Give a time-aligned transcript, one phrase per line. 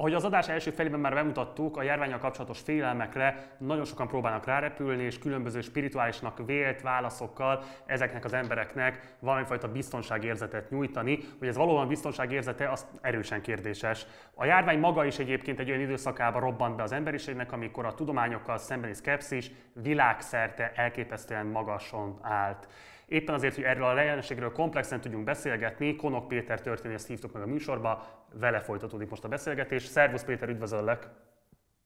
[0.00, 5.02] Ahogy az adás első felében már bemutattuk, a járványal kapcsolatos félelmekre nagyon sokan próbálnak rárepülni,
[5.02, 11.18] és különböző spirituálisnak vélt válaszokkal ezeknek az embereknek valamifajta biztonságérzetet nyújtani.
[11.38, 14.06] Hogy ez valóban biztonságérzete, az erősen kérdéses.
[14.34, 18.58] A járvány maga is egyébként egy olyan időszakába robbant be az emberiségnek, amikor a tudományokkal
[18.58, 22.68] szembeni szkepszis világszerte elképesztően magason állt.
[23.10, 27.46] Éppen azért, hogy erről a jelenségről komplexen tudjunk beszélgetni, Konok Péter történészt hívtuk meg a
[27.46, 29.82] műsorba, vele folytatódik most a beszélgetés.
[29.82, 31.08] Szervusz Péter, üdvözöllek!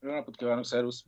[0.01, 1.05] Jó napot kívánok, szervusz!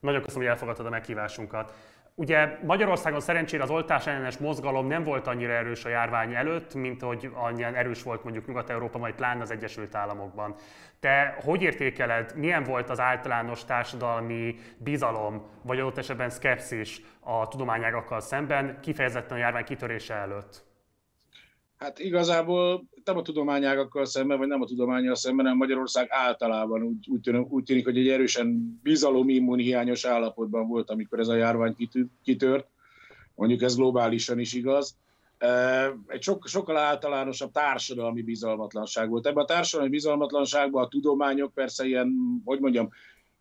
[0.00, 1.72] Nagyon köszönöm, hogy elfogadtad a meghívásunkat.
[2.16, 7.02] Ugye Magyarországon szerencsére az oltás ellenes mozgalom nem volt annyira erős a járvány előtt, mint
[7.02, 10.54] hogy annyian erős volt mondjuk Nyugat-Európa, majd pláne az Egyesült Államokban.
[11.00, 18.20] Te hogy értékeled, milyen volt az általános társadalmi bizalom, vagy adott esetben szkepszis a tudományágakkal
[18.20, 20.64] szemben, kifejezetten a járvány kitörése előtt?
[21.84, 27.08] Hát igazából nem a tudományágakkal szemben, vagy nem a tudományjal szemben, hanem Magyarország általában úgy,
[27.08, 31.76] úgy, tűnik, úgy tűnik, hogy egy erősen bizalom immunhiányos állapotban volt, amikor ez a járvány
[32.22, 32.66] kitört.
[33.34, 34.96] Mondjuk ez globálisan is igaz.
[36.06, 39.26] Egy sok, sokkal általánosabb társadalmi bizalmatlanság volt.
[39.26, 42.14] Ebben a társadalmi bizalmatlanságban a tudományok persze ilyen,
[42.44, 42.90] hogy mondjam,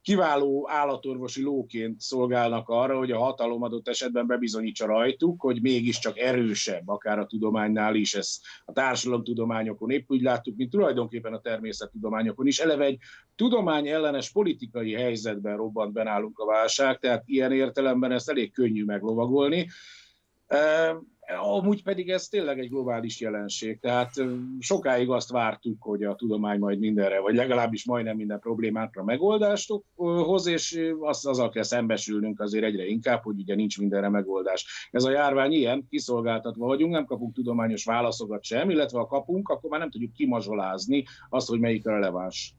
[0.04, 6.88] kiváló állatorvosi lóként szolgálnak arra, hogy a hatalom adott esetben bebizonyítsa rajtuk, hogy mégiscsak erősebb,
[6.88, 12.60] akár a tudománynál is, ez a társadalomtudományokon épp úgy láttuk, mint tulajdonképpen a természettudományokon is.
[12.60, 12.98] Eleve egy
[13.36, 18.84] tudomány ellenes politikai helyzetben robbant be nálunk a válság, tehát ilyen értelemben ezt elég könnyű
[18.84, 19.68] meglovagolni.
[21.42, 24.10] Amúgy pedig ez tényleg egy globális jelenség, tehát
[24.60, 30.48] sokáig azt vártuk, hogy a tudomány majd mindenre, vagy legalábbis majdnem minden problémákra megoldást hoz,
[30.48, 34.90] és azt azzal kell szembesülnünk azért egyre inkább, hogy ugye nincs mindenre megoldás.
[34.92, 39.70] Ez a járvány ilyen, kiszolgáltatva vagyunk, nem kapunk tudományos válaszokat sem, illetve ha kapunk, akkor
[39.70, 42.56] már nem tudjuk kimazsolázni azt, hogy melyik releváns.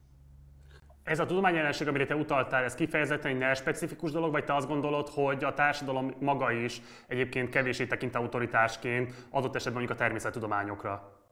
[1.04, 5.08] Ez a tudományjelenség, amire te utaltál, ez kifejezetten egy specifikus dolog, vagy te azt gondolod,
[5.08, 11.23] hogy a társadalom maga is egyébként kevésé tekint autoritásként adott esetben mondjuk a természettudományokra?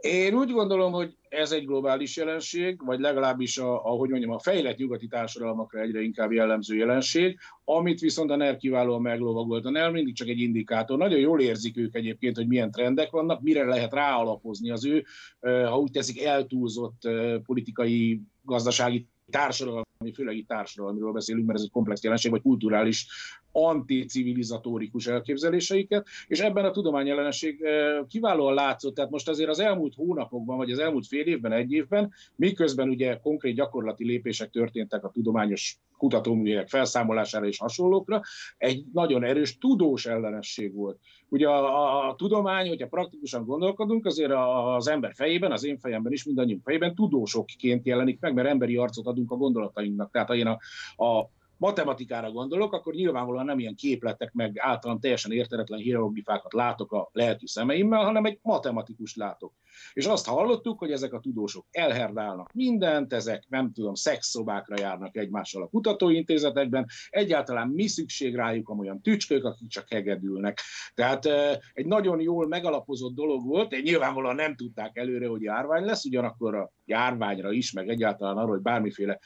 [0.00, 4.76] Én úgy gondolom, hogy ez egy globális jelenség, vagy legalábbis, a, ahogy mondjam, a fejlett
[4.76, 9.64] nyugati társadalmakra egyre inkább jellemző jelenség, amit viszont a NER kiválóan meglovagolt.
[9.64, 10.98] A NER mindig csak egy indikátor.
[10.98, 15.04] Nagyon jól érzik ők egyébként, hogy milyen trendek vannak, mire lehet ráalapozni az ő,
[15.40, 17.08] ha úgy teszik, eltúlzott
[17.44, 19.82] politikai, gazdasági társadalmi,
[20.14, 23.06] főleg itt társadalmiról beszélünk, mert ez egy komplex jelenség, vagy kulturális
[23.52, 30.56] anticivilizatórikus elképzeléseiket, és ebben a tudományellenesség eh, kiválóan látszott, tehát most azért az elmúlt hónapokban,
[30.56, 35.78] vagy az elmúlt fél évben, egy évben, miközben ugye konkrét gyakorlati lépések történtek a tudományos
[36.00, 38.20] kutatóművek felszámolására és hasonlókra,
[38.56, 40.98] egy nagyon erős tudós ellenesség volt.
[41.28, 44.32] Ugye a, a, tudomány, hogyha praktikusan gondolkodunk, azért
[44.76, 49.06] az ember fejében, az én fejemben is, mindannyiunk fejében tudósokként jelenik meg, mert emberi arcot
[49.06, 50.10] adunk a gondolatainknak.
[50.10, 50.58] Tehát én a,
[51.04, 57.08] a matematikára gondolok, akkor nyilvánvalóan nem ilyen képletek meg általán teljesen értetetlen hieroglifákat látok a
[57.12, 59.52] lelki szemeimmel, hanem egy matematikus látok.
[59.92, 65.62] És azt hallottuk, hogy ezek a tudósok elherdálnak mindent, ezek nem tudom, szexszobákra járnak egymással
[65.62, 70.60] a kutatóintézetekben, egyáltalán mi szükség rájuk, amolyan tücskök, akik csak hegedülnek.
[70.94, 71.28] Tehát
[71.72, 76.54] egy nagyon jól megalapozott dolog volt, de nyilvánvalóan nem tudták előre, hogy járvány lesz, ugyanakkor
[76.54, 79.18] a járványra is, meg egyáltalán arról, hogy bármiféle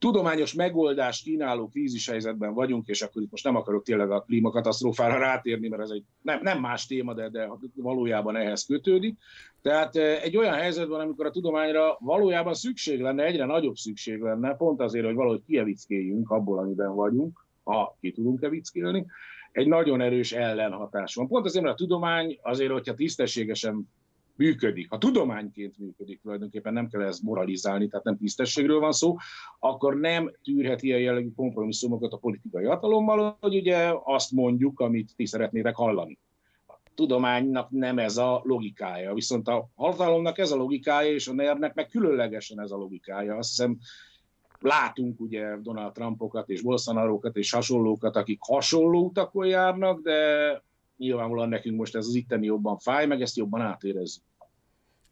[0.00, 5.18] tudományos megoldást kínáló krízis helyzetben vagyunk, és akkor itt most nem akarok tényleg a klímakatasztrófára
[5.18, 9.18] rátérni, mert ez egy nem, nem más téma, de, de valójában ehhez kötődik.
[9.62, 14.54] Tehát eh, egy olyan helyzetben, amikor a tudományra valójában szükség lenne, egyre nagyobb szükség lenne,
[14.54, 19.06] pont azért, hogy valahogy kievickéljünk abból, amiben vagyunk, ha ki tudunk evickélni,
[19.52, 21.28] egy nagyon erős ellenhatás van.
[21.28, 23.88] Pont azért, mert a tudomány azért, hogyha tisztességesen
[24.40, 29.16] működik, ha tudományként működik, tulajdonképpen nem kell ezt moralizálni, tehát nem tisztességről van szó,
[29.58, 35.26] akkor nem tűrhet ilyen jellegű kompromisszumokat a politikai hatalommal, hogy ugye azt mondjuk, amit ti
[35.26, 36.18] szeretnétek hallani.
[36.66, 41.72] A tudománynak nem ez a logikája, viszont a hatalomnak ez a logikája, és a ner
[41.74, 43.36] meg különlegesen ez a logikája.
[43.36, 43.78] Azt hiszem,
[44.60, 50.62] látunk ugye Donald Trumpokat és Bolsonarokat és hasonlókat, akik hasonló utakon járnak, de
[51.00, 54.22] nyilvánvalóan nekünk most ez az itteni jobban fáj, meg ezt jobban átérezzük.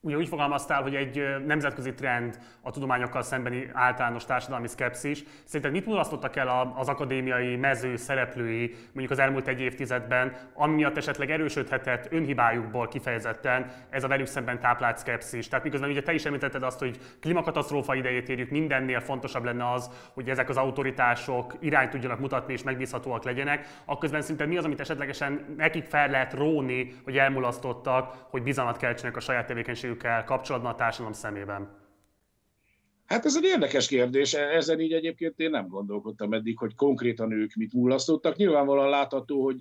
[0.01, 5.25] Ugye úgy fogalmaztál, hogy egy nemzetközi trend a tudományokkal szembeni általános társadalmi szkepszis.
[5.45, 10.97] Szerinted mit mulasztottak el az akadémiai mező szereplői mondjuk az elmúlt egy évtizedben, ami miatt
[10.97, 15.49] esetleg erősödhetett önhibájukból kifejezetten ez a velük szemben táplált szkepszis?
[15.49, 19.91] Tehát miközben ugye te is említetted azt, hogy klímakatasztrófa idejét érjük, mindennél fontosabb lenne az,
[20.15, 24.81] hogy ezek az autoritások irányt tudjanak mutatni és megbízhatóak legyenek, akközben szinte mi az, amit
[24.81, 30.73] esetlegesen nekik fel lehet róni, hogy elmulasztottak, hogy bizalmat keltsenek a saját tevékenységük el kapcsolatban
[30.73, 31.77] a társadalom szemében?
[33.07, 37.55] Hát ez egy érdekes kérdés, ezen így egyébként én nem gondolkodtam eddig, hogy konkrétan ők
[37.55, 38.37] mit mulasztottak.
[38.37, 39.57] Nyilvánvalóan látható, hogy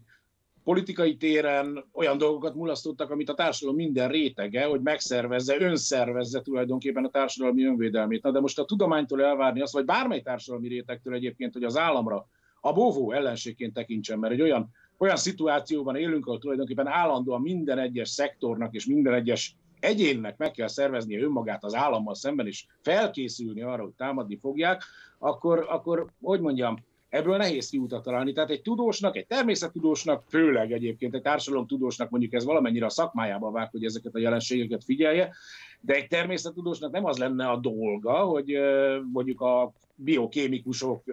[0.63, 7.09] politikai téren olyan dolgokat mulasztottak, amit a társadalom minden rétege, hogy megszervezze, önszervezze tulajdonképpen a
[7.09, 8.23] társadalmi önvédelmét.
[8.23, 12.27] Na de most a tudománytól elvárni azt, vagy bármely társadalmi rétegtől egyébként, hogy az államra
[12.61, 18.09] a bóvó ellenségként tekintsen, mert egy olyan, olyan szituációban élünk, ahol tulajdonképpen állandóan minden egyes
[18.09, 23.83] szektornak és minden egyes egyénnek meg kell szerveznie önmagát az állammal szemben, és felkészülni arra,
[23.83, 24.83] hogy támadni fogják,
[25.17, 26.75] akkor, akkor hogy mondjam,
[27.09, 28.33] ebből nehéz kiutat találni.
[28.33, 33.69] Tehát egy tudósnak, egy természettudósnak, főleg egyébként egy társadalomtudósnak mondjuk ez valamennyire a szakmájába vág,
[33.71, 35.33] hogy ezeket a jelenségeket figyelje,
[35.81, 38.57] de egy természettudósnak nem az lenne a dolga, hogy
[39.11, 41.03] mondjuk a biokémikusok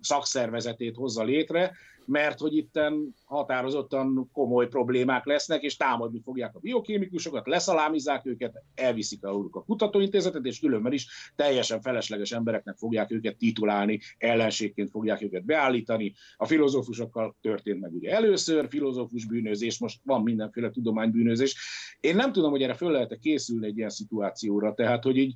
[0.00, 1.72] szakszervezetét hozza létre,
[2.10, 9.24] mert hogy itten határozottan komoly problémák lesznek, és támadni fogják a biokémikusokat, leszalámizzák őket, elviszik
[9.24, 15.44] aluluk a kutatóintézetet, és különben is teljesen felesleges embereknek fogják őket titulálni, ellenségként fogják őket
[15.44, 16.14] beállítani.
[16.36, 21.56] A filozófusokkal történt meg ugye először, filozófus bűnözés, most van mindenféle tudománybűnözés.
[22.00, 25.34] Én nem tudom, hogy erre föl lehet készülni egy ilyen szituációra, tehát hogy így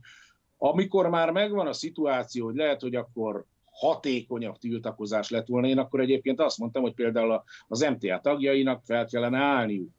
[0.57, 3.45] amikor már megvan a szituáció, hogy lehet, hogy akkor
[3.75, 9.07] hatékonyabb tiltakozás lett volna, én akkor egyébként azt mondtam, hogy például az MTA tagjainak fel
[9.07, 9.91] kellene állniuk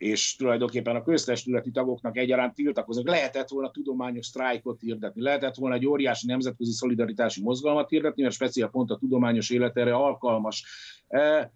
[0.00, 3.06] és tulajdonképpen a köztestületi tagoknak egyaránt tiltakoznak.
[3.06, 8.68] Lehetett volna tudományos sztrájkot hirdetni, lehetett volna egy óriási nemzetközi szolidaritási mozgalmat hirdetni, mert speciál
[8.68, 10.64] pont a tudományos élet erre alkalmas.
[11.08, 11.52] E,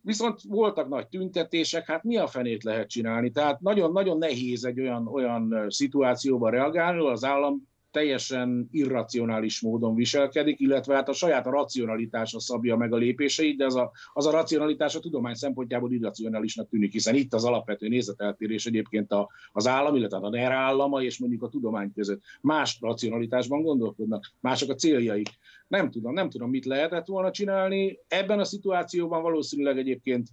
[0.00, 3.30] viszont voltak nagy tüntetések, hát mi a fenét lehet csinálni?
[3.30, 10.94] Tehát nagyon-nagyon nehéz egy olyan, olyan szituációban reagálni, az állam teljesen irracionális módon viselkedik, illetve
[10.94, 14.94] hát a saját a racionalitása szabja meg a lépéseit, de az a, az a racionalitás
[14.94, 20.16] a tudomány szempontjából irracionálisnak tűnik, hiszen itt az alapvető nézeteltérés egyébként a, az állam, illetve
[20.16, 22.22] a NER állama és mondjuk a tudomány között.
[22.40, 25.28] Más racionalitásban gondolkodnak, mások a céljaik.
[25.68, 27.98] Nem tudom, nem tudom, mit lehetett volna csinálni.
[28.08, 30.28] Ebben a szituációban valószínűleg egyébként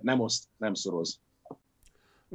[0.00, 1.20] nem oszt, nem szoroz.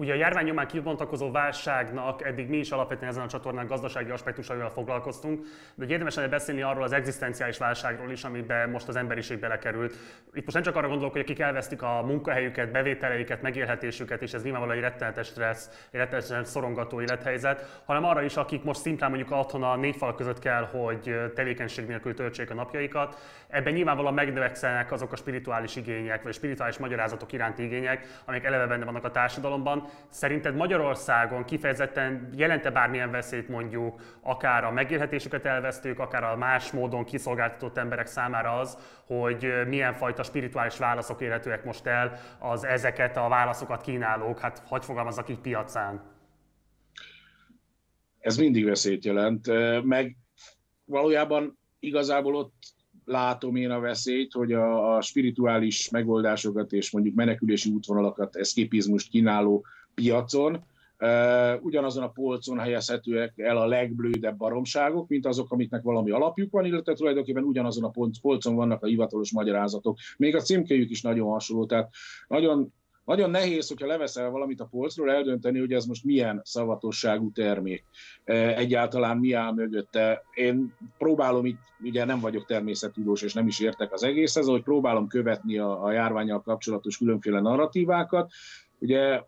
[0.02, 4.70] Ugye a járvány nyomán kibontakozó válságnak eddig mi is alapvetően ezen a csatornán gazdasági aspektusaival
[4.70, 5.46] foglalkoztunk,
[5.76, 9.94] de érdemes lenne beszélni arról az egzisztenciális válságról is, amiben most az emberiség belekerült.
[10.34, 14.44] Itt most nem csak arra gondolok, hogy akik elvesztik a munkahelyüket, bevételeiket, megélhetésüket, és ez
[14.44, 19.32] nyilvánvalóan egy rettenetes stressz, egy rettenetesen szorongató élethelyzet, hanem arra is, akik most szintén mondjuk
[19.32, 23.18] otthon a négy fal között kell, hogy tevékenység nélkül töltsék a napjaikat.
[23.48, 28.86] Ebben nyilvánvalóan megnövekszenek azok a spirituális igények, vagy spirituális magyarázatok iránti igények, amik eleve benne
[28.86, 36.24] vannak a társadalomban, Szerinted Magyarországon kifejezetten jelente bármilyen veszélyt mondjuk akár a megélhetésüket elvesztők, akár
[36.24, 42.20] a más módon kiszolgáltatott emberek számára az, hogy milyen fajta spirituális válaszok érhetőek most el
[42.40, 46.02] az ezeket a válaszokat kínálók, hát hogy fogalmazzak így piacán?
[48.20, 49.48] Ez mindig veszélyt jelent,
[49.84, 50.18] meg
[50.86, 52.54] valójában igazából ott
[53.06, 59.66] látom én a veszélyt, hogy a, a spirituális megoldásokat és mondjuk menekülési útvonalakat, eszképizmust kínáló
[60.02, 60.64] piacon,
[61.62, 66.94] ugyanazon a polcon helyezhetőek el a legblődebb baromságok, mint azok, amiknek valami alapjuk van, illetve
[66.94, 69.98] tulajdonképpen ugyanazon a polcon vannak a hivatalos magyarázatok.
[70.18, 71.90] Még a címkéjük is nagyon hasonló, tehát
[72.28, 72.74] nagyon
[73.06, 77.84] nagyon nehéz, hogyha leveszel valamit a polcról, eldönteni, hogy ez most milyen szavatosságú termék,
[78.56, 80.24] egyáltalán mi áll mögötte.
[80.34, 85.08] Én próbálom itt, ugye nem vagyok természettudós, és nem is értek az egészhez, hogy próbálom
[85.08, 88.32] követni a, a járványal kapcsolatos különféle narratívákat.
[88.80, 89.22] Ugye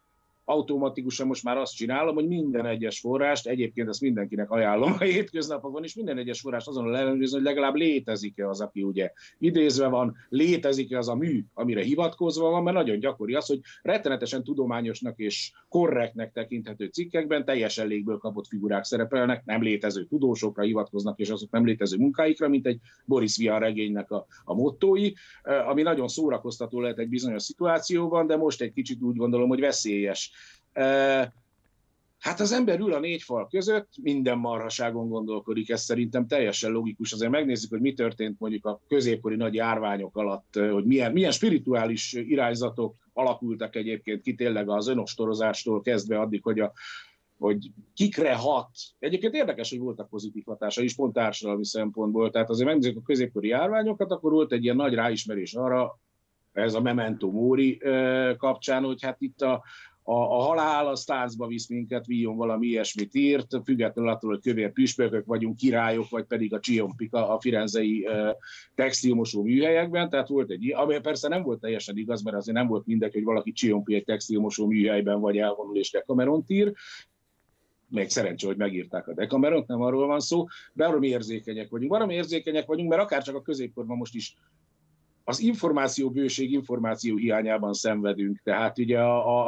[0.46, 5.84] automatikusan most már azt csinálom, hogy minden egyes forrást, egyébként ezt mindenkinek ajánlom a hétköznapokban
[5.84, 10.98] is, minden egyes forrást azon ellenőrizni, hogy legalább létezik-e az, aki ugye idézve van, létezik-e
[10.98, 16.32] az a mű, amire hivatkozva van, mert nagyon gyakori az, hogy rettenetesen tudományosnak és korrektnek
[16.32, 21.98] tekinthető cikkekben teljesen légből kapott figurák szerepelnek, nem létező tudósokra hivatkoznak, és azok nem létező
[21.98, 25.12] munkáikra, mint egy Boris Vian regénynek a, a mottói,
[25.44, 29.60] eh, ami nagyon szórakoztató lehet egy bizonyos szituációban, de most egy kicsit úgy gondolom, hogy
[29.60, 30.32] veszélyes
[32.24, 37.12] Hát az ember ül a négy fal között, minden marhaságon gondolkodik, ez szerintem teljesen logikus.
[37.12, 42.14] Azért megnézzük, hogy mi történt mondjuk a középkori nagy járványok alatt, hogy milyen, milyen spirituális
[42.14, 46.74] irányzatok alakultak egyébként ki tényleg az önostorozástól kezdve addig, hogy a,
[47.38, 48.70] hogy kikre hat.
[49.00, 52.30] Egyébként érdekes, hogy voltak pozitív hatása is, pont társadalmi szempontból.
[52.30, 56.00] Tehát azért megnézzük a középkori járványokat, akkor volt egy ilyen nagy ráismerés arra,
[56.54, 57.82] ez a memento mori
[58.38, 59.64] kapcsán, hogy hát itt a,
[60.04, 64.72] a, a halál az táncba visz minket, víjon valami ilyesmit írt, függetlenül attól, hogy kövér
[64.72, 68.30] püspökök vagyunk, királyok, vagy pedig a Csiompika a firenzei uh,
[68.76, 72.86] textilmosó műhelyekben, tehát volt egy, ami persze nem volt teljesen igaz, mert azért nem volt
[72.86, 76.74] mindegy, hogy valaki Csiompi egy textilmosó műhelyben vagy elvonul és Decameron ír,
[77.88, 80.46] még szerencsé, hogy megírták a Decameront, nem arról van szó,
[80.76, 81.92] baromi érzékenyek vagyunk.
[81.92, 84.36] Baromi érzékenyek vagyunk, mert akár csak a középkorban most is
[85.26, 88.40] az információ bőség, információ hiányában szenvedünk.
[88.44, 89.00] Tehát ugye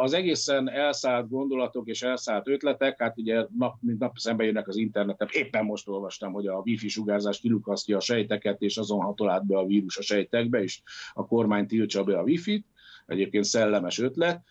[0.02, 4.76] az egészen elszállt gondolatok és elszállt ötletek, hát ugye nap, mint nap szembe jönnek az
[4.76, 5.28] interneten.
[5.32, 9.66] Éppen most olvastam, hogy a wifi sugárzás kilukasztja a sejteket, és azon hatol be a
[9.66, 10.82] vírus a sejtekbe, és
[11.14, 12.66] a kormány tiltsa be a wifi-t.
[13.06, 14.42] Egyébként szellemes ötlet.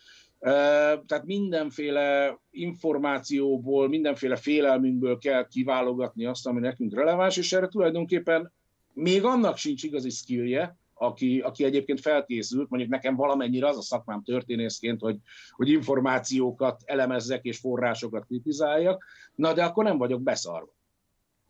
[1.06, 8.52] Tehát mindenféle információból, mindenféle félelmünkből kell kiválogatni azt, ami nekünk releváns, és erre tulajdonképpen
[8.92, 14.22] még annak sincs igazi skillje, aki, aki egyébként felkészült, mondjuk nekem valamennyire az a szakmám
[14.22, 15.16] történészként, hogy,
[15.50, 20.72] hogy információkat elemezzek és forrásokat kritizáljak, na de akkor nem vagyok beszarva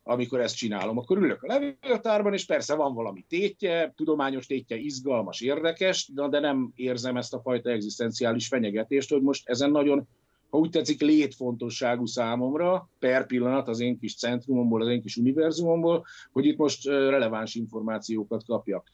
[0.06, 0.98] amikor ezt csinálom.
[0.98, 6.72] Akkor ülök a levéltárban, és persze van valami tétje, tudományos tétje, izgalmas, érdekes, de nem
[6.74, 10.08] érzem ezt a fajta egzisztenciális fenyegetést, hogy most ezen nagyon,
[10.50, 16.04] ha úgy tetszik, létfontosságú számomra, per pillanat az én kis centrumomból, az én kis univerzumomból,
[16.32, 18.88] hogy itt most releváns információkat kapjak.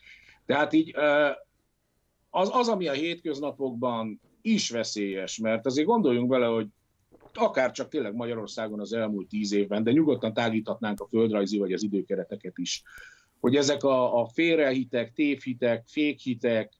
[0.50, 0.94] Tehát így
[2.30, 6.66] az, az, ami a hétköznapokban is veszélyes, mert azért gondoljunk bele, hogy
[7.34, 11.82] akár csak tényleg Magyarországon az elmúlt tíz évben, de nyugodtan tágíthatnánk a földrajzi vagy az
[11.82, 12.82] időkereteket is,
[13.40, 16.72] hogy ezek a, a félrehitek, tévhitek, fékhitek,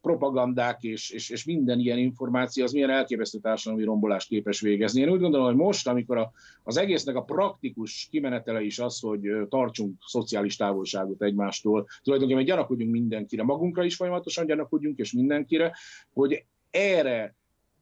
[0.00, 5.00] propagandák és, és, és minden ilyen információ az milyen elképesztő társadalmi rombolást képes végezni.
[5.00, 6.32] Én úgy gondolom, hogy most, amikor a,
[6.62, 13.42] az egésznek a praktikus kimenetele is az, hogy tartsunk szociális távolságot egymástól, tulajdonképpen gyanakodjunk mindenkire,
[13.42, 15.72] magunkra is folyamatosan gyanakodjunk, és mindenkire,
[16.12, 17.34] hogy erre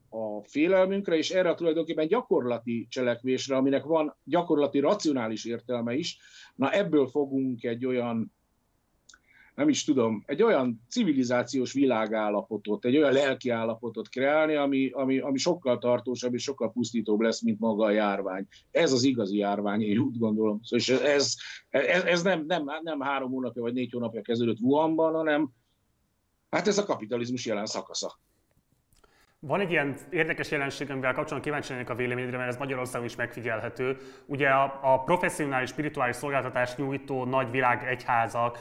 [0.08, 6.18] a félelmünkre, és erre a tulajdonképpen gyakorlati cselekvésre, aminek van gyakorlati racionális értelme is,
[6.54, 8.32] na ebből fogunk egy olyan
[9.58, 15.38] nem is tudom, egy olyan civilizációs világállapotot, egy olyan lelki állapotot kreálni, ami, ami, ami
[15.38, 18.46] sokkal tartósabb és sokkal pusztítóbb lesz, mint maga a járvány.
[18.70, 20.60] Ez az igazi járvány, én úgy gondolom.
[20.62, 21.34] Szóval és ez,
[21.68, 25.50] ez, ez nem, nem, nem három hónapja vagy négy hónapja kezdődött Wuhanban, hanem
[26.50, 28.18] hát ez a kapitalizmus jelen szakasza.
[29.40, 33.16] Van egy ilyen érdekes jelenség, amivel kapcsolatban kíváncsi lennék a véleményedre, mert ez Magyarországon is
[33.16, 33.96] megfigyelhető.
[34.26, 38.58] Ugye a, a professzionális, spirituális szolgáltatás nyújtó nagy világ egyházak,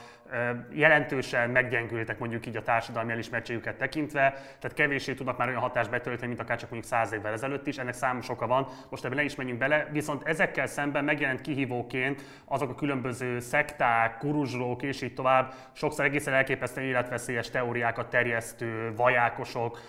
[0.71, 6.27] jelentősen meggyengültek mondjuk így a társadalmi elismertségüket tekintve, tehát kevéssé tudnak már olyan hatást betölteni,
[6.27, 9.23] mint akár csak mondjuk száz évvel ezelőtt is, ennek számos oka van, most ebben ne
[9.23, 15.13] is menjünk bele, viszont ezekkel szemben megjelent kihívóként azok a különböző szekták, kuruzslók és így
[15.13, 19.79] tovább, sokszor egészen elképesztően életveszélyes teóriákat terjesztő vajákosok,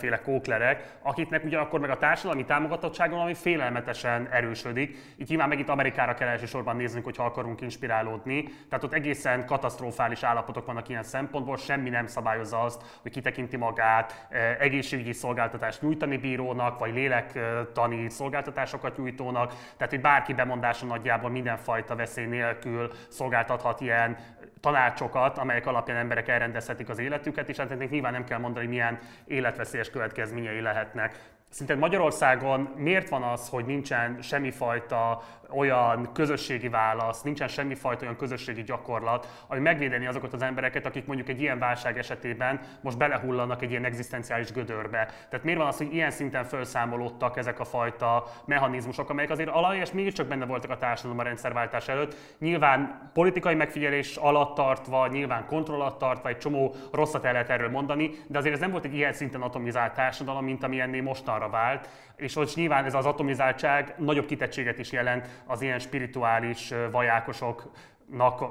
[0.00, 4.96] mindenféle kóklerek, akiknek ugyanakkor meg a társadalmi támogatottsága valami félelmetesen erősödik.
[5.16, 8.42] Így nyilván megint Amerikára kell elsősorban néznünk, hogyha akarunk inspirálódni.
[8.42, 14.26] Tehát ott egészen katasztrofális állapotok vannak ilyen szempontból, semmi nem szabályozza azt, hogy kitekinti magát
[14.28, 21.96] eh, egészségügyi szolgáltatást nyújtani bírónak, vagy lélektani szolgáltatásokat nyújtónak, tehát hogy bárki bemondása nagyjából mindenfajta
[21.96, 24.16] veszély nélkül szolgáltathat ilyen
[24.60, 28.98] tanácsokat, amelyek alapján emberek elrendezhetik az életüket, és hát nyilván nem kell mondani, hogy milyen
[29.26, 31.18] életveszélyes következményei lehetnek.
[31.50, 38.62] Szinte Magyarországon miért van az, hogy nincsen semmifajta olyan közösségi válasz, nincsen semmifajta olyan közösségi
[38.62, 43.70] gyakorlat, ami megvédeni azokat az embereket, akik mondjuk egy ilyen válság esetében most belehullanak egy
[43.70, 45.08] ilyen egzisztenciális gödörbe.
[45.28, 49.86] Tehát miért van az, hogy ilyen szinten felszámolódtak ezek a fajta mechanizmusok, amelyek azért alapján
[49.92, 52.16] mégiscsak benne voltak a társadalom a rendszerváltás előtt.
[52.38, 57.70] Nyilván politikai megfigyelés alatt tartva, nyilván kontroll alatt tartva, egy csomó rosszat el lehet erről
[57.70, 61.88] mondani, de azért ez nem volt egy ilyen szinten atomizált társadalom, mint amilyenné mostanra vált,
[62.16, 68.44] és hogy nyilván ez az atomizáltság nagyobb kitettséget is jelent az ilyen spirituális vajákosoknak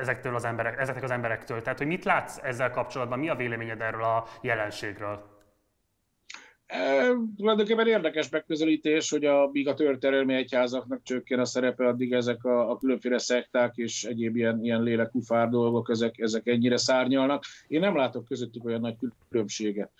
[0.00, 1.62] ezektől az emberek, ezeknek az emberektől.
[1.62, 5.31] Tehát, hogy mit látsz ezzel kapcsolatban, mi a véleményed erről a jelenségről?
[6.72, 12.44] E, tulajdonképpen érdekes megközelítés, hogy a, míg a történelmi egyházaknak csökken a szerepe, addig ezek
[12.44, 17.44] a, a különféle szekták és egyéb ilyen, ilyen lélekufár dolgok, ezek, ezek ennyire szárnyalnak.
[17.68, 18.96] Én nem látok közöttük olyan nagy
[19.28, 19.90] különbséget.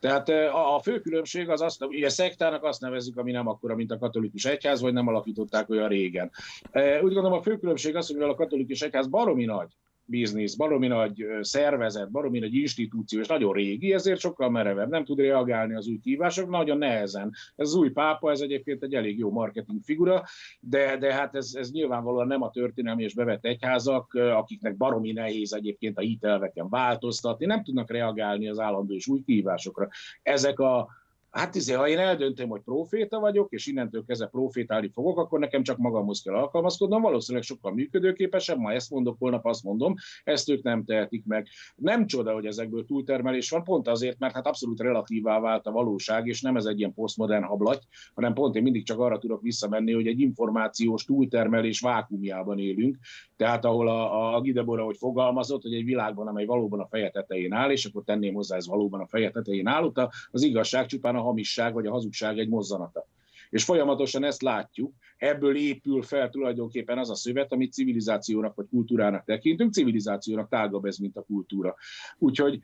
[0.00, 3.98] Tehát a fő különbség az azt, ugye szektának azt nevezzük, ami nem akkora, mint a
[3.98, 6.30] katolikus egyház, vagy nem alapították olyan régen.
[6.74, 9.68] Úgy gondolom a fő különbség az, hogy mivel a katolikus egyház baromi nagy,
[10.04, 15.18] biznisz, baromi nagy szervezet, baromi nagy institúció, és nagyon régi, ezért sokkal merevebb, nem tud
[15.18, 17.32] reagálni az új kívások, nagyon nehezen.
[17.56, 20.24] Ez az új pápa, ez egyébként egy elég jó marketing figura,
[20.60, 25.52] de, de hát ez, ez nyilvánvalóan nem a történelmi és bevett egyházak, akiknek baromi nehéz
[25.52, 29.88] egyébként a hitelveken változtatni, nem tudnak reagálni az állandó és új kívásokra.
[30.22, 30.88] Ezek a
[31.32, 35.62] Hát izé, ha én eldöntöm, hogy proféta vagyok, és innentől kezdve profétálni fogok, akkor nekem
[35.62, 40.62] csak magamhoz kell alkalmazkodnom, valószínűleg sokkal működőképesebb, ma ezt mondok, holnap azt mondom, ezt ők
[40.62, 41.48] nem tehetik meg.
[41.76, 46.26] Nem csoda, hogy ezekből túltermelés van, pont azért, mert hát abszolút relatívá vált a valóság,
[46.26, 47.82] és nem ez egy ilyen posztmodern hablaty,
[48.14, 52.98] hanem pont én mindig csak arra tudok visszamenni, hogy egy információs túltermelés vákumjában élünk,
[53.36, 57.52] tehát ahol a, a Gidebora, hogy fogalmazott, hogy egy világban, amely valóban a feje tetején
[57.52, 59.92] áll, és akkor tenném hozzá, ez valóban a feje tetején áll,
[60.30, 63.06] az igazság csupán a hamisság vagy a hazugság egy mozzanata.
[63.50, 69.24] És folyamatosan ezt látjuk, ebből épül fel tulajdonképpen az a szövet, amit civilizációnak vagy kultúrának
[69.24, 69.72] tekintünk.
[69.72, 71.74] Civilizációnak tágabb ez, mint a kultúra.
[72.18, 72.60] Úgyhogy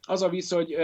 [0.00, 0.76] az a visz, hogy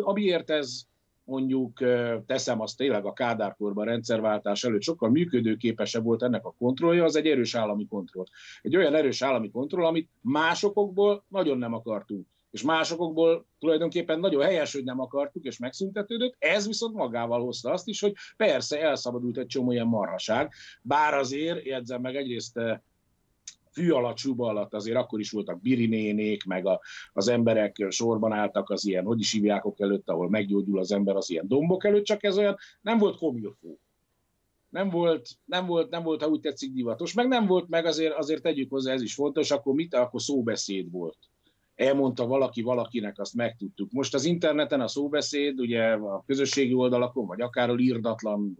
[0.00, 0.82] amiért ez
[1.24, 1.78] mondjuk
[2.26, 7.26] teszem azt tényleg a kádárkorban rendszerváltás előtt sokkal működőképesebb volt ennek a kontrollja, az egy
[7.26, 8.24] erős állami kontroll.
[8.62, 14.72] Egy olyan erős állami kontroll, amit másokból nagyon nem akartunk és másokból tulajdonképpen nagyon helyes,
[14.72, 16.34] hogy nem akartuk, és megszüntetődött.
[16.38, 21.64] Ez viszont magával hozta azt is, hogy persze elszabadult egy csomó ilyen marhaság, bár azért,
[21.64, 22.78] jegyzem meg egyrészt eh,
[23.70, 26.80] fű alatt, suba alatt azért akkor is voltak birinénék, meg a,
[27.12, 31.30] az emberek sorban álltak az ilyen, hogy is hívják előtt, ahol meggyógyul az ember az
[31.30, 33.78] ilyen dombok előtt, csak ez olyan, nem volt komilfó.
[34.68, 38.14] Nem volt, nem volt, nem volt, ha úgy tetszik, divatos, meg nem volt, meg azért,
[38.14, 41.18] azért tegyük hozzá, ez is fontos, akkor mit, akkor szóbeszéd volt
[41.74, 43.92] elmondta valaki valakinek, azt megtudtuk.
[43.92, 48.56] Most az interneten a szóbeszéd, ugye a közösségi oldalakon, vagy akár a írdatlan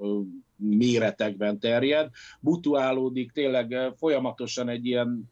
[0.57, 5.31] méretekben terjed, butuálódik, tényleg folyamatosan egy ilyen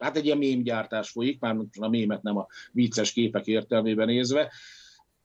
[0.00, 4.50] hát egy ilyen mémgyártás folyik, már a mémet nem a vicces képek értelmében nézve.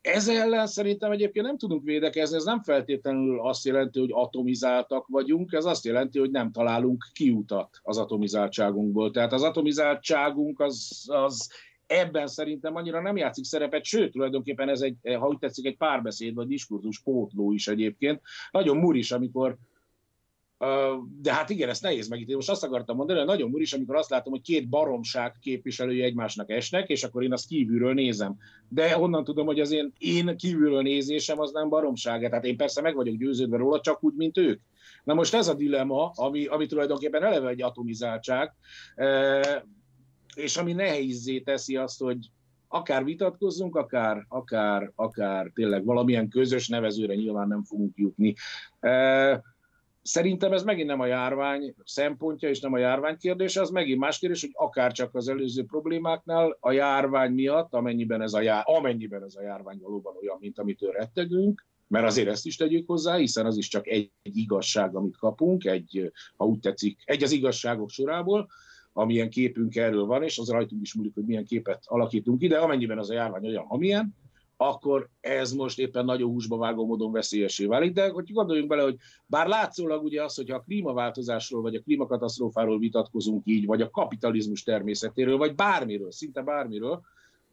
[0.01, 5.51] Ez ellen szerintem egyébként nem tudunk védekezni, ez nem feltétlenül azt jelenti, hogy atomizáltak vagyunk,
[5.53, 9.11] ez azt jelenti, hogy nem találunk kiutat az atomizáltságunkból.
[9.11, 11.49] Tehát az atomizáltságunk az, az
[11.87, 16.33] ebben szerintem annyira nem játszik szerepet, sőt, tulajdonképpen ez egy, ha úgy tetszik, egy párbeszéd
[16.33, 18.21] vagy diskurzus pótló is egyébként.
[18.51, 19.57] Nagyon muris, amikor
[21.21, 22.35] de hát igen, ezt nehéz megítélni.
[22.35, 26.49] Most azt akartam mondani, hogy nagyon muris, amikor azt látom, hogy két baromság képviselői egymásnak
[26.49, 28.37] esnek, és akkor én azt kívülről nézem.
[28.69, 32.29] De honnan tudom, hogy az én, én kívülről nézésem az nem baromság.
[32.29, 34.61] Tehát én persze meg vagyok győződve róla, csak úgy, mint ők.
[35.03, 38.53] Na most ez a dilemma, ami, ami tulajdonképpen eleve egy atomizáltság,
[40.35, 42.29] és ami nehézé teszi azt, hogy
[42.67, 48.33] akár vitatkozzunk, akár, akár, akár tényleg valamilyen közös nevezőre nyilván nem fogunk jutni.
[50.01, 54.19] Szerintem ez megint nem a járvány szempontja, és nem a járvány kérdése, az megint más
[54.19, 59.23] kérdés, hogy akár csak az előző problémáknál a járvány miatt, amennyiben ez a, jár, amennyiben
[59.23, 63.45] ez a járvány valóban olyan, mint amitől rettegünk, mert azért ezt is tegyük hozzá, hiszen
[63.45, 67.89] az is csak egy, egy igazság, amit kapunk, egy, ha úgy tetszik, egy az igazságok
[67.89, 68.49] sorából,
[68.97, 72.97] amilyen képünk erről van, és az rajtunk is múlik, hogy milyen képet alakítunk ide, amennyiben
[72.97, 74.15] az a járvány olyan, amilyen,
[74.57, 77.93] akkor ez most éppen nagyon húsba vágó módon veszélyesé válik.
[77.93, 82.79] De hogy gondoljunk bele, hogy bár látszólag ugye az, hogyha a klímaváltozásról vagy a klímakatasztrófáról
[82.79, 87.01] vitatkozunk így, vagy a kapitalizmus természetéről, vagy bármiről, szinte bármiről,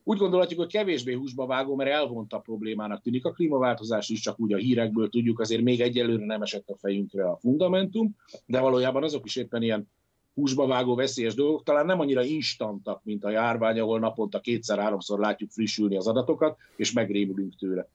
[0.05, 3.25] úgy gondolhatjuk, hogy kevésbé húsba vágó, mert elvonta problémának tűnik.
[3.25, 7.25] A klímaváltozás is csak úgy a hírekből tudjuk, azért még egyelőre nem esett a fejünkre
[7.31, 9.89] a fundamentum, de valójában azok is éppen ilyen
[10.35, 15.51] húsba vágó veszélyes dolgok, talán nem annyira instantak, mint a járvány, ahol naponta kétszer-háromszor látjuk
[15.51, 17.88] frissülni az adatokat, és megrémülünk tőle.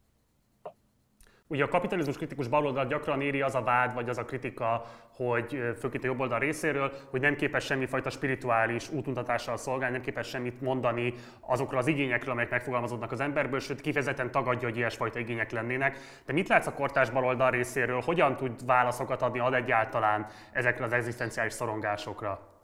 [1.49, 5.61] Ugye a kapitalizmus kritikus baloldal gyakran éri az a vád, vagy az a kritika, hogy
[5.79, 11.13] főként a oldal részéről, hogy nem képes semmifajta spirituális útmutatással szolgálni, nem képes semmit mondani
[11.39, 15.97] azokról az igényekről, amelyek megfogalmazódnak az emberből, sőt kifejezetten tagadja, hogy ilyesfajta igények lennének.
[16.25, 20.93] De mit látsz a kortás baloldal részéről, hogyan tud válaszokat adni, ad egyáltalán ezekre az
[20.93, 22.55] egzisztenciális szorongásokra?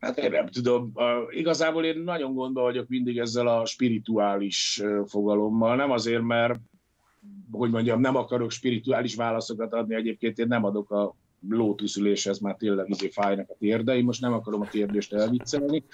[0.00, 0.92] Hát én nem tudom.
[1.30, 5.76] Igazából én nagyon gondba vagyok mindig ezzel a spirituális fogalommal.
[5.76, 6.58] Nem azért, mert
[7.50, 11.14] hogy mondjam, nem akarok spirituális válaszokat adni, egyébként én nem adok a
[11.48, 15.84] lótűszüléshez, már tényleg azért fájnak a térdei, most nem akarom a kérdést elviccelni.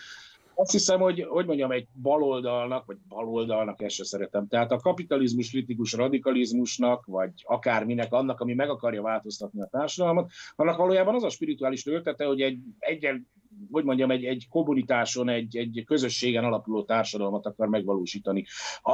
[0.55, 4.49] Azt hiszem, hogy, hogy mondjam, egy baloldalnak, vagy baloldalnak ezt se szeretem.
[4.49, 10.77] Tehát a kapitalizmus kritikus radikalizmusnak, vagy akárminek, annak, ami meg akarja változtatni a társadalmat, annak
[10.77, 13.29] valójában az a spirituális töltete, hogy egy egyen,
[13.71, 18.45] hogy mondjam, egy, egy kommunitáson, egy, egy közösségen alapuló társadalmat akar megvalósítani.
[18.83, 18.93] A,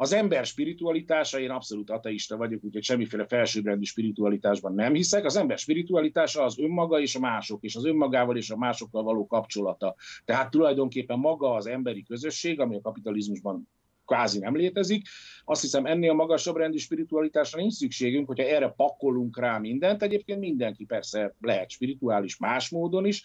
[0.00, 5.24] az ember spiritualitása, én abszolút ateista vagyok, úgyhogy semmiféle felsőbbrendű spiritualitásban nem hiszek.
[5.24, 9.26] Az ember spiritualitása az önmaga és a mások, és az önmagával és a másokkal való
[9.26, 9.94] kapcsolata.
[10.24, 13.68] Tehát tulajdonképpen maga az emberi közösség, ami a kapitalizmusban
[14.06, 15.06] kvázi nem létezik.
[15.44, 20.02] Azt hiszem ennél magasabb rendű spiritualitásra nincs szükségünk, hogyha erre pakolunk rá mindent.
[20.02, 23.22] Egyébként mindenki persze lehet spirituális más módon is.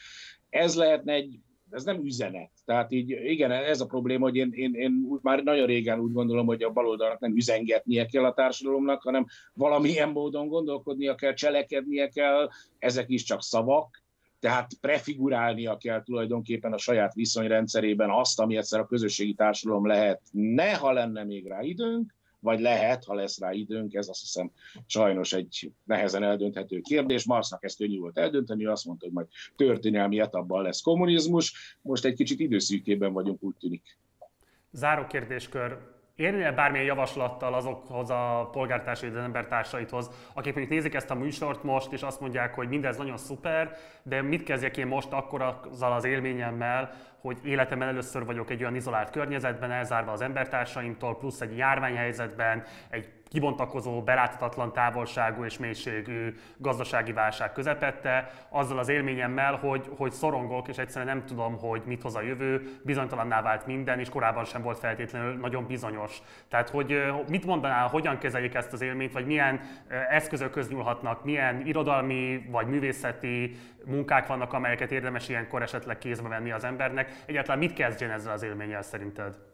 [0.50, 1.40] Ez lehetne egy
[1.74, 2.52] ez nem üzenet.
[2.66, 6.46] Tehát így, igen, ez a probléma, hogy én, én, én már nagyon régen úgy gondolom,
[6.46, 12.50] hogy a baloldalnak nem üzengetnie kell a társadalomnak, hanem valamilyen módon gondolkodnia kell, cselekednie kell,
[12.80, 14.04] ezek is csak szavak,
[14.40, 20.74] tehát prefigurálnia kell tulajdonképpen a saját viszonyrendszerében azt, ami egyszer a közösségi társadalom lehet, ne
[20.74, 24.52] ha lenne még rá időnk, vagy lehet, ha lesz rá időnk, ez azt hiszem
[24.86, 27.26] sajnos egy nehezen eldönthető kérdés.
[27.26, 32.16] Marsznak ezt könnyű volt eldönteni, azt mondta, hogy majd történelmi etapban lesz kommunizmus, most egy
[32.16, 33.98] kicsit időszűkében vagyunk, úgy tűnik.
[34.72, 41.16] Záró kérdéskör, érnie bármilyen javaslattal azokhoz a polgártársai, az embertársaithoz, akik mondjuk nézik ezt a
[41.16, 45.42] műsort most, és azt mondják, hogy mindez nagyon szuper, de mit kezdjek én most akkor
[45.42, 51.42] azzal az élményemmel, hogy életemben először vagyok egy olyan izolált környezetben, elzárva az embertársaimtól, plusz
[51.42, 59.90] egy járványhelyzetben, egy kibontakozó, beláthatatlan távolságú és mélységű gazdasági válság közepette, azzal az élményemmel, hogy,
[59.98, 64.10] hogy szorongok, és egyszerűen nem tudom, hogy mit hoz a jövő, bizonytalanná vált minden, és
[64.10, 66.22] korábban sem volt feltétlenül nagyon bizonyos.
[66.50, 69.62] Tehát, hogy mit mondanál, hogyan kezeljék ezt az élményt, vagy milyen
[70.10, 76.64] eszközök köznyúlhatnak, milyen irodalmi vagy művészeti munkák vannak, amelyeket érdemes ilyenkor esetleg kézbe venni az
[76.64, 77.24] embernek.
[77.26, 79.53] Egyáltalán mit kezdjen ezzel az élménnyel szerinted?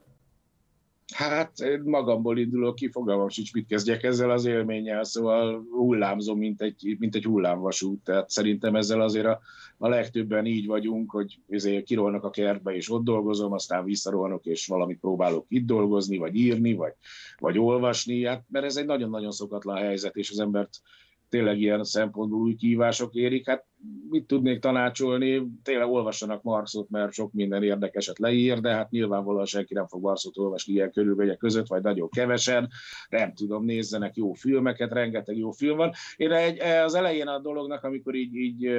[1.15, 6.95] Hát magamból indulok ki, fogalmam sincs, mit kezdjek ezzel az élménnyel, szóval hullámzom, mint egy,
[6.99, 9.39] mint egy hullámvasút, tehát szerintem ezzel azért a,
[9.77, 14.67] a legtöbben így vagyunk, hogy ezért kirolnak a kertbe, és ott dolgozom, aztán visszarolnak, és
[14.67, 16.93] valamit próbálok itt dolgozni, vagy írni, vagy,
[17.37, 20.81] vagy olvasni, hát, mert ez egy nagyon-nagyon szokatlan helyzet, és az embert
[21.29, 23.47] tényleg ilyen szempontból új kívások érik.
[23.47, 23.65] Hát
[24.09, 25.47] mit tudnék tanácsolni?
[25.63, 30.37] Tényleg olvassanak Marxot, mert sok minden érdekeset leír, de hát nyilvánvalóan senki nem fog Marxot
[30.37, 32.69] olvasni ilyen körülmények között, vagy nagyon kevesen.
[33.09, 35.91] Nem tudom, nézzenek jó filmeket, rengeteg jó film van.
[36.15, 38.69] Én egy, az elején a dolognak, amikor így, így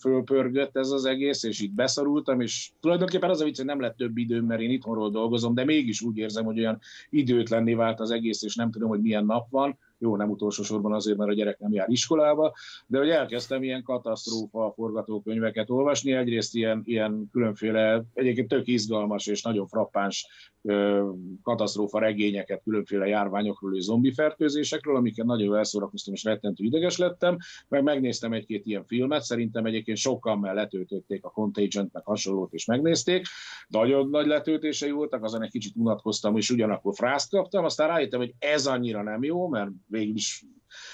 [0.00, 3.96] fölpörgött ez az egész, és így beszorultam, és tulajdonképpen az a vicc, hogy nem lett
[3.96, 6.78] több időm, mert én itthonról dolgozom, de mégis úgy érzem, hogy olyan
[7.10, 10.92] időtlenné vált az egész, és nem tudom, hogy milyen nap van jó, nem utolsó sorban
[10.92, 12.54] azért, mert a gyerek nem jár iskolába,
[12.86, 19.42] de hogy elkezdtem ilyen katasztrófa forgatókönyveket olvasni, egyrészt ilyen, ilyen különféle, egyébként tök izgalmas és
[19.42, 20.26] nagyon frappáns
[21.42, 27.36] katasztrófa regényeket különféle járványokról és zombi fertőzésekről, amiket nagyon elszórakoztam és rettentő ideges lettem,
[27.68, 32.64] meg megnéztem egy-két ilyen filmet, szerintem egyébként sokan már letöltötték a Contagion-t, meg hasonlót is
[32.64, 33.26] megnézték,
[33.68, 38.34] nagyon nagy letöltései voltak, azon egy kicsit unatkoztam, és ugyanakkor frászt kaptam, aztán rájöttem, hogy
[38.38, 40.44] ez annyira nem jó, mert végülis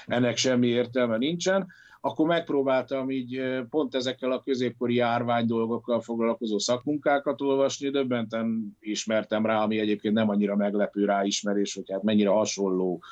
[0.07, 1.67] ennek semmi értelme nincsen,
[2.05, 9.63] akkor megpróbáltam így pont ezekkel a középkori járvány dolgokkal foglalkozó szakmunkákat olvasni, döbbenten ismertem rá,
[9.63, 13.03] ami egyébként nem annyira meglepő ráismerés, hogy hát mennyire hasonló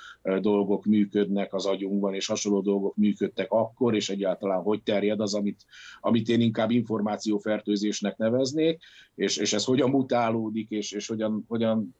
[0.40, 5.64] dolgok működnek az agyunkban, és hasonló dolgok működtek akkor, és egyáltalán hogy terjed az, amit,
[6.00, 8.82] amit én inkább információfertőzésnek neveznék,
[9.14, 11.94] és, és ez hogyan mutálódik, és, és hogyan, hogyan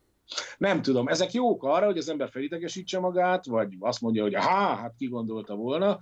[0.59, 4.75] nem tudom, ezek jók arra, hogy az ember felidegesítse magát, vagy azt mondja, hogy ha,
[4.75, 5.99] hát ki gondolta volna,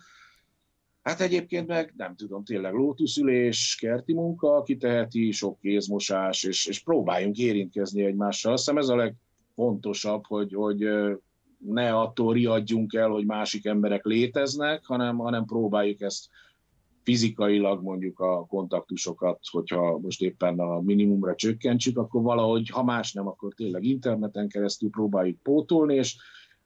[1.03, 7.39] Hát egyébként meg nem tudom, tényleg lótuszülés, kerti munka, kiteheti, sok kézmosás, és, és próbáljunk
[7.39, 8.53] érintkezni egymással.
[8.53, 10.89] Azt hiszem ez a legfontosabb, hogy, hogy
[11.59, 16.29] ne attól riadjunk el, hogy másik emberek léteznek, hanem, hanem próbáljuk ezt
[17.03, 23.27] fizikailag mondjuk a kontaktusokat, hogyha most éppen a minimumra csökkentsük, akkor valahogy, ha más nem,
[23.27, 26.17] akkor tényleg interneten keresztül próbáljuk pótolni, és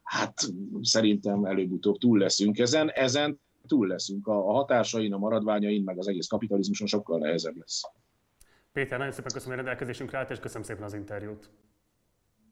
[0.03, 0.35] hát
[0.83, 2.91] szerintem előbb-utóbb túl leszünk ezen.
[2.91, 4.27] Ezen túl leszünk.
[4.27, 7.83] A, hatásain, a maradványain, meg az egész kapitalizmuson sokkal nehezebb lesz.
[8.73, 11.51] Péter, nagyon szépen köszönöm a rendelkezésünkre állt, és köszönöm szépen az interjút.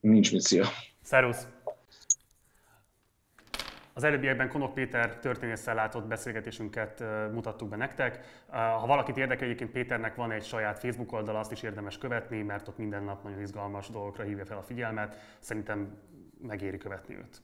[0.00, 0.66] Nincs mit, szia.
[1.02, 1.46] Szervusz.
[3.94, 8.44] Az előbbiekben Konok Péter történésszel látott beszélgetésünket mutattuk be nektek.
[8.50, 12.68] Ha valakit érdekel, egyébként Péternek van egy saját Facebook oldala, azt is érdemes követni, mert
[12.68, 15.36] ott minden nap nagyon izgalmas dolgokra hívja fel a figyelmet.
[15.38, 15.98] Szerintem
[16.42, 17.42] megéri követni őt.